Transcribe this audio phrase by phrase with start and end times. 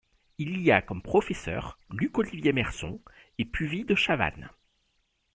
[0.39, 2.99] Il y a comme professeurs Luc-Olivier Merson
[3.37, 4.49] et Puvis de Chavannes.